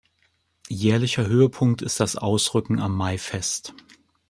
[0.67, 3.75] Jährlicher Höhepunkt ist das Ausrücken am Maifest.